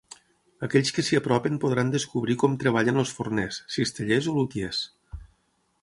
Aquells 0.67 0.91
que 0.97 1.03
s’hi 1.09 1.19
apropin 1.19 1.59
podran 1.65 1.91
descobrir 1.95 2.37
com 2.45 2.57
treballen 2.65 2.99
els 3.05 3.13
forners, 3.19 3.61
cistellers 3.77 4.31
o 4.33 4.37
lutiers. 4.41 4.83